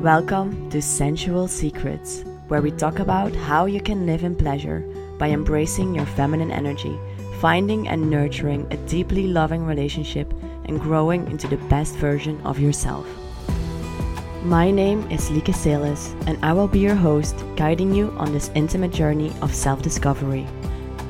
Welcome 0.00 0.70
to 0.70 0.80
Sensual 0.80 1.48
Secrets, 1.48 2.24
where 2.48 2.62
we 2.62 2.70
talk 2.70 3.00
about 3.00 3.34
how 3.34 3.66
you 3.66 3.80
can 3.80 4.06
live 4.06 4.22
in 4.24 4.36
pleasure 4.36 4.80
by 5.18 5.30
embracing 5.30 5.94
your 5.94 6.06
feminine 6.06 6.52
energy, 6.52 6.98
finding 7.40 7.88
and 7.88 8.08
nurturing 8.08 8.66
a 8.72 8.76
deeply 8.88 9.26
loving 9.26 9.66
relationship, 9.66 10.32
and 10.66 10.80
growing 10.80 11.30
into 11.30 11.48
the 11.48 11.56
best 11.68 11.96
version 11.96 12.40
of 12.42 12.60
yourself. 12.60 13.06
My 14.44 14.70
name 14.70 15.10
is 15.10 15.30
Lieke 15.30 15.54
Selis, 15.54 16.14
and 16.28 16.38
I 16.44 16.52
will 16.52 16.68
be 16.68 16.78
your 16.78 16.94
host, 16.94 17.44
guiding 17.56 17.92
you 17.92 18.10
on 18.18 18.32
this 18.32 18.50
intimate 18.54 18.92
journey 18.92 19.32
of 19.42 19.54
self 19.54 19.82
discovery. 19.82 20.46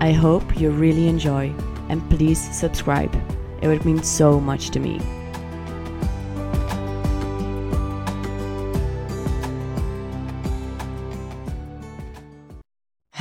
I 0.00 0.12
hope 0.12 0.58
you 0.58 0.70
really 0.70 1.08
enjoy, 1.08 1.54
and 1.90 2.08
please 2.08 2.40
subscribe. 2.56 3.14
It 3.60 3.68
would 3.68 3.84
mean 3.84 4.02
so 4.02 4.40
much 4.40 4.70
to 4.70 4.80
me. 4.80 4.98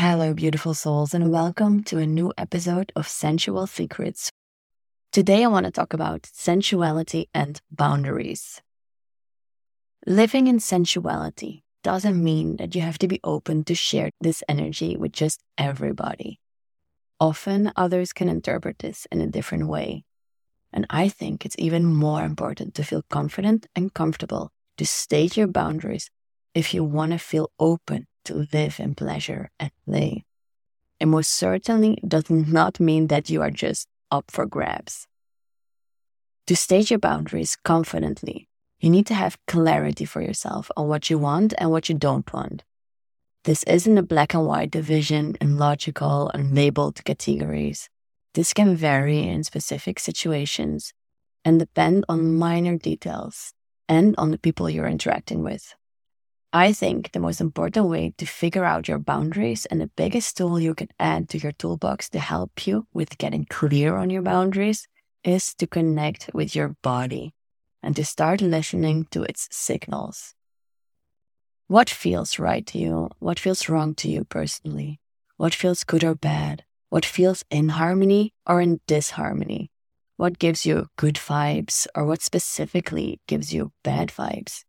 Hello, 0.02 0.34
beautiful 0.34 0.74
souls, 0.74 1.14
and 1.14 1.30
welcome 1.30 1.84
to 1.84 1.98
a 1.98 2.08
new 2.08 2.32
episode 2.38 2.90
of 2.96 3.06
Sensual 3.06 3.68
Secrets. 3.68 4.32
Today, 5.12 5.44
I 5.44 5.48
want 5.48 5.66
to 5.66 5.74
talk 5.74 5.94
about 5.94 6.26
sensuality 6.26 7.28
and 7.34 7.60
boundaries. 7.70 8.62
Living 10.08 10.48
in 10.48 10.62
sensuality 10.62 11.66
doesn't 11.84 12.24
mean 12.24 12.56
that 12.56 12.76
you 12.76 12.82
have 12.82 12.98
to 13.00 13.10
be 13.10 13.20
open 13.26 13.66
to 13.66 13.76
share 13.76 14.10
this 14.22 14.42
energy 14.48 14.96
with 14.96 15.12
just 15.12 15.44
everybody. 15.58 16.40
Often, 17.20 17.74
others 17.76 18.14
can 18.14 18.30
interpret 18.30 18.80
this 18.80 19.06
in 19.12 19.20
a 19.20 19.28
different 19.28 19.68
way. 19.68 20.06
And 20.72 20.88
I 20.90 21.10
think 21.10 21.46
it's 21.46 21.58
even 21.60 21.84
more 21.84 22.24
important 22.24 22.74
to 22.76 22.86
feel 22.86 23.04
confident 23.10 23.68
and 23.76 23.94
comfortable 23.94 24.54
to 24.78 24.86
state 24.86 25.36
your 25.36 25.48
boundaries 25.48 26.10
if 26.56 26.74
you 26.74 26.86
want 26.86 27.12
to 27.12 27.18
feel 27.18 27.52
open 27.60 28.08
to 28.26 28.48
live 28.52 28.80
in 28.80 28.96
pleasure 28.96 29.50
and 29.60 29.72
play. 29.86 30.26
It 31.00 31.08
most 31.08 31.32
certainly 31.32 32.02
does 32.08 32.30
not 32.30 32.80
mean 32.80 33.08
that 33.08 33.30
you 33.30 33.42
are 33.42 33.52
just 33.52 33.88
up 34.12 34.32
for 34.32 34.46
grabs. 34.46 35.08
To 36.48 36.56
state 36.56 36.90
your 36.90 37.00
boundaries 37.00 37.58
confidently, 37.64 38.50
you 38.80 38.90
need 38.90 39.06
to 39.08 39.14
have 39.14 39.38
clarity 39.46 40.06
for 40.06 40.22
yourself 40.22 40.72
on 40.76 40.88
what 40.88 41.10
you 41.10 41.20
want 41.20 41.54
and 41.58 41.72
what 41.72 41.90
you 41.90 41.96
don't 41.96 42.32
want. 42.34 42.64
This 43.46 43.64
isn't 43.64 43.98
a 43.98 44.04
black 44.04 44.34
and 44.34 44.46
white 44.46 44.72
division 44.72 45.36
in 45.40 45.58
logical 45.58 46.30
and 46.30 46.54
labeled 46.54 47.04
categories. 47.06 47.90
This 48.34 48.54
can 48.54 48.76
vary 48.76 49.28
in 49.28 49.44
specific 49.44 50.00
situations 50.00 50.94
and 51.46 51.60
depend 51.60 52.06
on 52.10 52.36
minor 52.36 52.78
details 52.78 53.54
and 53.88 54.16
on 54.18 54.32
the 54.32 54.38
people 54.38 54.70
you're 54.70 54.88
interacting 54.88 55.42
with. 55.42 55.74
I 56.52 56.74
think 56.74 57.12
the 57.12 57.20
most 57.20 57.42
important 57.42 57.90
way 57.90 58.16
to 58.18 58.26
figure 58.26 58.66
out 58.66 58.88
your 58.88 58.98
boundaries 58.98 59.68
and 59.68 59.80
the 59.80 59.92
biggest 59.96 60.36
tool 60.36 60.60
you 60.60 60.74
can 60.74 60.88
add 61.00 61.30
to 61.30 61.38
your 61.38 61.52
toolbox 61.52 62.10
to 62.10 62.20
help 62.20 62.66
you 62.66 62.88
with 62.92 63.20
getting 63.20 63.46
clear 63.46 63.96
on 63.96 64.10
your 64.10 64.24
boundaries 64.24 64.88
is 65.24 65.54
to 65.56 65.68
connect 65.68 66.32
with 66.34 66.56
your 66.56 66.76
body 66.82 67.36
and 67.84 67.96
to 67.96 68.04
start 68.04 68.42
listening 68.42 69.06
to 69.12 69.22
its 69.22 69.48
signals. 69.52 70.34
What 71.68 71.88
feels 71.88 72.40
right 72.40 72.66
to 72.66 72.80
you? 72.80 73.10
What 73.20 73.38
feels 73.38 73.70
wrong 73.70 73.94
to 73.96 74.10
you 74.10 74.24
personally? 74.24 75.00
What 75.38 75.54
feels 75.54 75.84
good 75.84 76.04
or 76.04 76.16
bad? 76.16 76.64
What 76.90 77.06
feels 77.06 77.46
in 77.52 77.70
harmony 77.70 78.34
or 78.48 78.60
in 78.60 78.80
disharmony? 78.88 79.70
What 80.18 80.40
gives 80.40 80.66
you 80.66 80.88
good 80.98 81.16
vibes 81.16 81.86
or 81.94 82.06
what 82.06 82.24
specifically 82.24 83.22
gives 83.28 83.54
you 83.54 83.72
bad 83.84 84.10
vibes? 84.10 84.64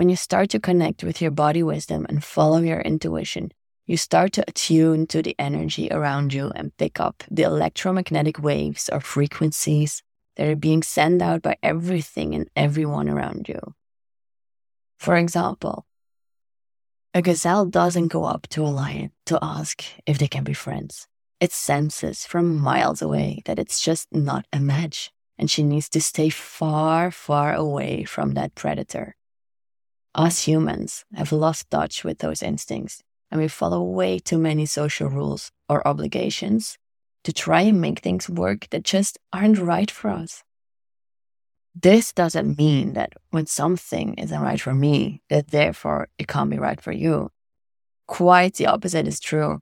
When 0.00 0.08
you 0.08 0.16
start 0.16 0.48
to 0.52 0.58
connect 0.58 1.04
with 1.04 1.20
your 1.20 1.30
body 1.30 1.62
wisdom 1.62 2.06
and 2.08 2.24
follow 2.24 2.62
your 2.62 2.80
intuition, 2.80 3.52
you 3.86 3.98
start 3.98 4.32
to 4.32 4.44
attune 4.48 5.06
to 5.08 5.20
the 5.20 5.36
energy 5.38 5.90
around 5.90 6.32
you 6.32 6.50
and 6.56 6.74
pick 6.78 6.98
up 6.98 7.22
the 7.30 7.42
electromagnetic 7.42 8.38
waves 8.38 8.88
or 8.90 9.00
frequencies 9.00 10.02
that 10.36 10.48
are 10.48 10.56
being 10.56 10.82
sent 10.82 11.20
out 11.20 11.42
by 11.42 11.58
everything 11.62 12.34
and 12.34 12.48
everyone 12.56 13.10
around 13.10 13.46
you. 13.46 13.60
For 14.98 15.16
example, 15.16 15.84
a 17.12 17.20
gazelle 17.20 17.66
doesn't 17.66 18.08
go 18.08 18.24
up 18.24 18.46
to 18.52 18.62
a 18.62 18.72
lion 18.72 19.10
to 19.26 19.38
ask 19.42 19.84
if 20.06 20.16
they 20.16 20.28
can 20.28 20.44
be 20.44 20.54
friends. 20.54 21.08
It 21.40 21.52
senses 21.52 22.24
from 22.24 22.58
miles 22.58 23.02
away 23.02 23.42
that 23.44 23.58
it's 23.58 23.82
just 23.82 24.08
not 24.10 24.46
a 24.50 24.60
match, 24.60 25.12
and 25.36 25.50
she 25.50 25.62
needs 25.62 25.90
to 25.90 26.00
stay 26.00 26.30
far, 26.30 27.10
far 27.10 27.52
away 27.52 28.04
from 28.04 28.32
that 28.32 28.54
predator. 28.54 29.14
Us 30.14 30.44
humans 30.44 31.04
have 31.14 31.30
lost 31.30 31.70
touch 31.70 32.02
with 32.02 32.18
those 32.18 32.42
instincts, 32.42 33.02
and 33.30 33.40
we 33.40 33.48
follow 33.48 33.82
way 33.82 34.18
too 34.18 34.38
many 34.38 34.66
social 34.66 35.08
rules 35.08 35.52
or 35.68 35.86
obligations 35.86 36.76
to 37.22 37.32
try 37.32 37.62
and 37.62 37.80
make 37.80 38.00
things 38.00 38.28
work 38.28 38.68
that 38.70 38.82
just 38.82 39.18
aren't 39.32 39.58
right 39.58 39.90
for 39.90 40.10
us. 40.10 40.42
This 41.74 42.12
doesn't 42.12 42.58
mean 42.58 42.94
that 42.94 43.12
when 43.30 43.46
something 43.46 44.14
isn't 44.14 44.40
right 44.40 44.60
for 44.60 44.74
me, 44.74 45.22
that 45.28 45.48
therefore 45.48 46.08
it 46.18 46.26
can't 46.26 46.50
be 46.50 46.58
right 46.58 46.80
for 46.80 46.92
you. 46.92 47.30
Quite 48.08 48.54
the 48.54 48.66
opposite 48.66 49.06
is 49.06 49.20
true. 49.20 49.60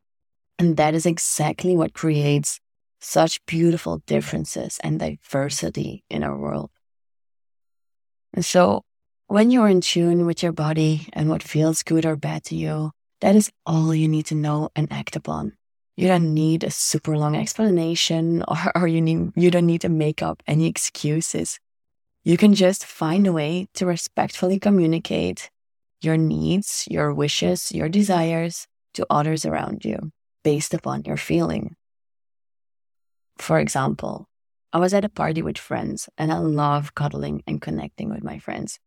And 0.59 0.77
that 0.79 0.95
is 0.95 1.05
exactly 1.05 1.77
what 1.77 1.93
creates 1.93 2.59
such 3.01 3.45
beautiful 3.47 3.99
differences 4.07 4.79
and 4.83 4.99
diversity 4.99 6.05
in 6.09 6.25
our 6.25 6.37
world. 6.37 6.71
And 8.33 8.45
so 8.45 8.85
when 9.29 9.51
you're 9.51 9.69
in 9.69 9.83
tune 9.83 10.25
with 10.25 10.43
your 10.43 10.53
body 10.53 11.07
and 11.13 11.29
what 11.29 11.43
feels 11.43 11.83
good 11.83 12.07
or 12.07 12.17
bad 12.17 12.45
to 12.45 12.57
you, 12.57 12.93
that 13.21 13.37
is 13.37 13.53
all 13.67 13.95
you 13.95 14.09
need 14.09 14.25
to 14.27 14.35
know 14.35 14.71
and 14.75 14.91
act 14.91 15.17
upon. 15.17 15.53
You 15.97 16.09
don't 16.09 16.33
need 16.33 16.65
a 16.65 16.71
super 16.71 17.17
long 17.17 17.37
explanation 17.37 18.43
or, 18.49 18.73
or 18.75 18.89
you 18.89 19.03
need 19.03 19.33
you 19.37 19.51
don't 19.51 19.67
need 19.67 19.83
to 19.83 19.91
make 19.91 20.23
up 20.23 20.43
any 20.47 20.67
excuses. 20.67 21.61
You 22.25 22.39
can 22.39 22.55
just 22.55 22.87
find 22.87 23.27
a 23.27 23.33
way 23.33 23.69
to 23.75 23.85
respectfully 23.85 24.59
communicate 24.59 25.51
your 26.01 26.17
needs, 26.17 26.87
your 26.91 27.13
wishes, 27.13 27.71
your 27.71 27.91
desires 27.91 28.67
to 28.95 29.07
others 29.11 29.45
around 29.45 29.85
you 29.85 30.11
based 30.43 30.73
upon 30.73 31.05
your 31.05 31.19
feeling. 31.19 31.77
For 33.37 33.59
example, 33.59 34.27
I 34.73 34.79
was 34.79 34.95
at 34.95 35.05
a 35.05 35.11
party 35.11 35.43
with 35.43 35.59
friends 35.59 36.09
and 36.17 36.33
I 36.33 36.39
love 36.39 36.95
cuddling 36.95 37.43
and 37.47 37.61
connecting 37.61 38.09
with 38.09 38.25
my 38.25 38.39
friends. 38.39 38.79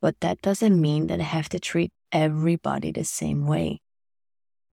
But 0.00 0.20
that 0.20 0.42
doesn't 0.42 0.80
mean 0.80 1.06
that 1.08 1.20
I 1.20 1.24
have 1.24 1.48
to 1.50 1.58
treat 1.58 1.92
everybody 2.12 2.92
the 2.92 3.04
same 3.04 3.46
way. 3.46 3.80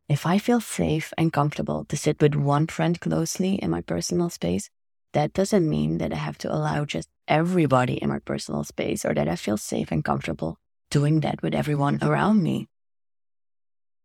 If 0.10 0.26
I 0.26 0.38
feel 0.38 0.60
safe 0.60 1.14
and 1.18 1.32
comfortable 1.32 1.86
to 1.86 1.98
sit 1.98 2.22
with 2.22 2.36
one 2.36 2.68
friend 2.68 3.00
closely 3.00 3.56
in 3.56 3.72
my 3.72 3.82
personal 3.82 4.30
space, 4.30 4.70
that 5.14 5.34
doesn't 5.34 5.70
mean 5.70 5.98
that 6.00 6.12
I 6.12 6.18
have 6.18 6.38
to 6.40 6.54
allow 6.54 6.86
just 6.86 7.10
everybody 7.28 7.94
in 7.94 8.10
my 8.10 8.20
personal 8.20 8.64
space 8.64 9.06
or 9.06 9.14
that 9.14 9.30
I 9.30 9.36
feel 9.36 9.58
safe 9.58 9.92
and 9.92 10.04
comfortable 10.04 10.58
doing 10.90 11.22
that 11.22 11.42
with 11.42 11.56
everyone 11.56 12.00
around 12.02 12.44
me. 12.44 12.68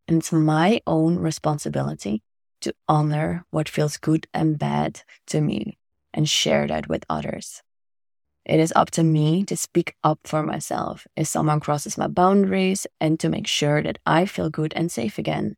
And 0.06 0.18
it's 0.18 0.32
my 0.32 0.80
own 0.86 1.18
responsibility 1.18 2.22
to 2.62 2.74
honor 2.88 3.44
what 3.50 3.68
feels 3.68 3.96
good 3.96 4.26
and 4.32 4.58
bad 4.58 5.02
to 5.26 5.40
me 5.40 5.78
and 6.14 6.28
share 6.28 6.66
that 6.66 6.88
with 6.88 7.04
others. 7.10 7.62
It 8.48 8.60
is 8.60 8.72
up 8.74 8.90
to 8.92 9.04
me 9.04 9.44
to 9.44 9.56
speak 9.58 9.94
up 10.02 10.20
for 10.24 10.42
myself 10.42 11.06
if 11.16 11.26
someone 11.26 11.60
crosses 11.60 11.98
my 11.98 12.06
boundaries 12.06 12.86
and 12.98 13.20
to 13.20 13.28
make 13.28 13.46
sure 13.46 13.82
that 13.82 13.98
I 14.06 14.24
feel 14.24 14.48
good 14.48 14.72
and 14.74 14.90
safe 14.90 15.18
again. 15.18 15.54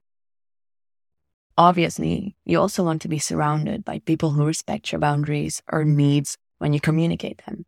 Obviously, 1.56 2.34
you 2.44 2.58
also 2.58 2.82
want 2.82 3.02
to 3.02 3.08
be 3.08 3.20
surrounded 3.20 3.84
by 3.84 4.00
people 4.00 4.30
who 4.30 4.44
respect 4.44 4.90
your 4.90 4.98
boundaries 4.98 5.62
or 5.70 5.84
needs 5.84 6.36
when 6.58 6.72
you 6.72 6.80
communicate 6.80 7.42
them. 7.46 7.64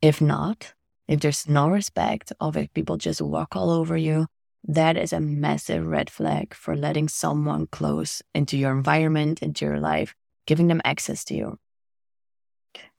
If 0.00 0.20
not, 0.20 0.74
if 1.08 1.20
there's 1.20 1.48
no 1.48 1.68
respect, 1.68 2.32
or 2.40 2.56
if 2.56 2.72
people 2.72 2.98
just 2.98 3.20
walk 3.20 3.56
all 3.56 3.70
over 3.70 3.96
you, 3.96 4.26
that 4.68 4.96
is 4.96 5.12
a 5.12 5.18
massive 5.18 5.84
red 5.84 6.08
flag 6.08 6.54
for 6.54 6.76
letting 6.76 7.08
someone 7.08 7.66
close 7.66 8.22
into 8.32 8.56
your 8.56 8.70
environment, 8.70 9.42
into 9.42 9.64
your 9.64 9.80
life, 9.80 10.14
giving 10.46 10.68
them 10.68 10.80
access 10.84 11.24
to 11.24 11.34
you. 11.34 11.58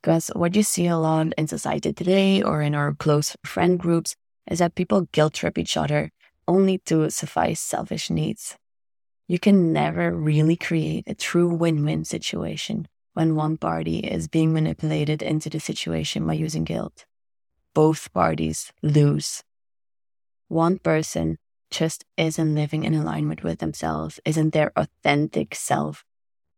Because 0.04 0.28
what 0.36 0.54
you 0.54 0.64
see 0.64 0.88
a 0.88 0.98
lot 0.98 1.32
in 1.38 1.48
society 1.48 1.94
today 1.94 2.44
or 2.44 2.62
in 2.62 2.76
our 2.76 2.94
close 2.94 3.38
friend 3.46 3.80
groups 3.80 4.18
is 4.52 4.60
that 4.60 4.76
people 4.76 5.08
guilt 5.14 5.34
trip 5.34 5.58
each 5.58 5.78
other 5.78 6.12
only 6.46 6.80
to 6.80 7.10
suffice 7.10 7.62
selfish 7.62 8.10
needs. 8.10 8.58
You 9.30 9.40
can 9.40 9.72
never 9.72 10.14
really 10.14 10.58
create 10.58 11.06
a 11.08 11.16
true 11.16 11.48
win 11.48 11.86
win 11.86 12.04
situation 12.04 12.90
when 13.14 13.38
one 13.38 13.56
party 13.56 14.00
is 14.00 14.28
being 14.28 14.52
manipulated 14.52 15.22
into 15.22 15.50
the 15.50 15.62
situation 15.62 16.28
by 16.28 16.34
using 16.34 16.66
guilt. 16.66 17.06
Both 17.74 18.12
parties 18.12 18.74
lose. 18.82 19.42
One 20.50 20.80
person 20.80 21.38
just 21.72 22.04
isn't 22.18 22.54
living 22.54 22.84
in 22.84 22.94
alignment 22.94 23.42
with 23.42 23.60
themselves, 23.60 24.20
isn't 24.26 24.52
their 24.52 24.74
authentic 24.76 25.56
self, 25.56 26.04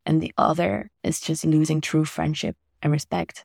and 0.03 0.19
the 0.19 0.33
other 0.35 0.89
is 1.03 1.21
just 1.21 1.45
losing 1.45 1.79
true 1.79 2.05
friendship 2.05 2.57
and 2.85 2.93
respect. 2.93 3.43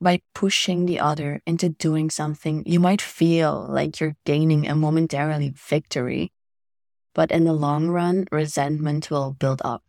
by 0.00 0.22
pushing 0.34 0.86
the 0.86 0.98
other 0.98 1.42
into 1.46 1.68
doing 1.68 2.08
something, 2.08 2.62
you 2.64 2.80
might 2.80 3.02
feel 3.02 3.66
like 3.68 4.00
you're 4.00 4.16
gaining 4.24 4.66
a 4.66 4.74
momentarily 4.74 5.52
victory, 5.54 6.32
but 7.14 7.30
in 7.30 7.44
the 7.44 7.52
long 7.52 7.88
run, 7.88 8.24
resentment 8.32 9.10
will 9.10 9.32
build 9.32 9.60
up. 9.62 9.82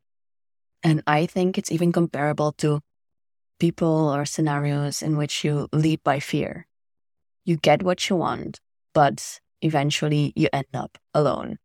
And 0.84 1.02
I 1.08 1.26
think 1.26 1.58
it's 1.58 1.72
even 1.72 1.92
comparable 1.92 2.52
to 2.54 2.82
people 3.60 4.10
or 4.10 4.26
scenarios 4.26 5.02
in 5.02 5.16
which 5.16 5.46
you 5.46 5.70
lead 5.72 6.04
by 6.04 6.20
fear. 6.20 6.68
You 7.46 7.56
get 7.56 7.84
what 7.84 8.10
you 8.10 8.18
want, 8.18 8.60
but 8.94 9.40
eventually 9.62 10.34
you 10.36 10.50
end 10.52 10.74
up 10.74 10.98
alone. 11.14 11.58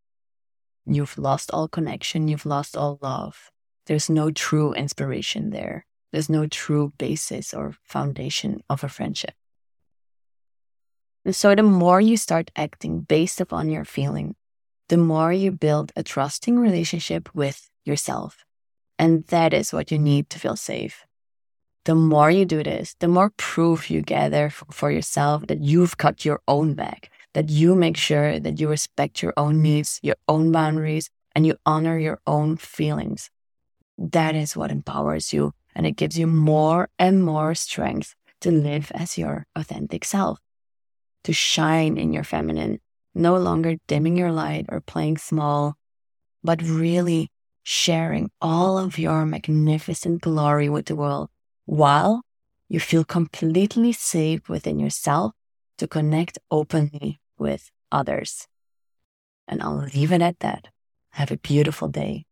You've 0.85 1.19
lost 1.19 1.51
all 1.51 1.67
connection, 1.67 2.29
you've 2.29 2.47
lost 2.47 2.77
all 2.77 2.99
love. 3.03 3.51
There's 3.87 4.09
no 4.09 4.31
true 4.31 4.73
inspiration 4.75 5.51
there. 5.51 5.87
There's 6.17 6.31
no 6.31 6.47
true 6.47 6.95
basis 6.97 7.53
or 7.53 7.75
foundation 7.83 8.63
of 8.71 8.83
a 8.83 8.89
friendship. 8.89 9.35
And 11.27 11.37
so 11.37 11.55
the 11.55 11.63
more 11.63 12.01
you 12.01 12.17
start 12.17 12.51
acting 12.57 13.01
based 13.01 13.39
upon 13.39 13.69
your 13.69 13.85
feeling, 13.85 14.35
the 14.89 14.97
more 14.97 15.31
you 15.31 15.53
build 15.53 15.93
a 15.95 16.03
trusting 16.03 16.59
relationship 16.59 17.29
with 17.35 17.69
yourself. 17.85 18.47
And 18.99 19.27
that 19.27 19.53
is 19.53 19.75
what 19.75 19.91
you 19.91 19.99
need 19.99 20.31
to 20.31 20.39
feel 20.39 20.57
safe. 20.57 21.05
The 21.85 21.95
more 21.95 22.31
you 22.31 22.47
do 22.47 22.63
this, 22.63 22.97
the 22.99 23.09
more 23.09 23.29
proof 23.37 23.91
you 23.91 24.01
gather 24.01 24.49
for 24.49 24.91
yourself 24.91 25.47
that 25.49 25.61
you've 25.61 25.99
got 25.99 26.25
your 26.25 26.41
own 26.49 26.73
back, 26.73 27.11
that 27.35 27.51
you 27.51 27.75
make 27.75 27.99
sure 27.99 28.41
that 28.41 28.59
you 28.59 28.71
respect 28.71 29.21
your 29.21 29.35
own 29.37 29.61
needs, 29.61 30.01
your 30.03 30.17
own 30.29 30.51
boundaries, 30.51 31.11
and 31.35 31.47
you 31.47 31.57
honor 31.67 31.99
your 31.99 32.21
own 32.27 32.57
feelings. 32.57 33.29
That 33.99 34.35
is 34.35 34.57
what 34.57 34.71
empowers 34.71 35.35
you 35.35 35.53
and 35.77 35.87
it 35.87 35.93
gives 35.93 36.19
you 36.19 36.27
more 36.27 36.89
and 36.99 37.23
more 37.23 37.55
strength 37.55 38.15
to 38.41 38.51
live 38.51 38.91
as 38.95 39.19
your 39.19 39.47
authentic 39.55 40.05
self, 40.05 40.39
to 41.23 41.35
shine 41.35 41.99
in 41.99 42.15
your 42.15 42.25
feminine, 42.25 42.81
no 43.15 43.37
longer 43.37 43.77
dimming 43.87 44.17
your 44.17 44.33
light 44.33 44.65
or 44.71 44.81
playing 44.81 45.19
small, 45.19 45.75
but 46.43 46.63
really 46.63 47.31
sharing 47.63 48.31
all 48.41 48.79
of 48.79 48.99
your 48.99 49.27
magnificent 49.27 50.23
glory 50.23 50.69
with 50.69 50.87
the 50.87 50.97
world 50.97 51.29
while 51.67 52.23
you 52.69 52.81
feel 52.81 53.05
completely 53.05 53.93
safe 53.93 54.49
within 54.49 54.79
yourself 54.79 55.33
to 55.77 55.87
connect 55.87 56.39
openly 56.51 57.21
with 57.39 57.71
others. 57.93 58.47
And 59.47 59.63
I'll 59.63 59.89
leave 59.93 60.11
it 60.11 60.23
at 60.23 60.41
that. 60.41 60.69
Have 61.11 61.31
a 61.31 61.37
beautiful 61.37 61.89
day. 61.89 62.25